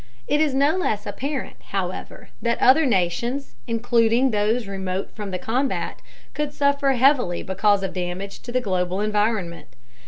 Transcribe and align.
It 0.27 0.41
is 0.41 0.55
no 0.55 0.77
less 0.77 1.05
apparent, 1.05 1.57
however, 1.67 2.29
that 2.41 2.57
other 2.59 2.87
nations, 2.87 3.53
including 3.67 4.31
those 4.31 4.65
remote 4.65 5.15
from 5.15 5.29
the 5.29 5.37
combat, 5.37 6.01
could 6.33 6.53
suffer 6.55 6.93
heavily 6.93 7.43
because 7.43 7.83
of 7.83 7.93
damage 7.93 8.39
to 8.39 8.51
the 8.51 8.61
global 8.61 8.99
environment. 8.99 9.67